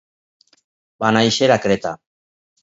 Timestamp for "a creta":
1.57-1.93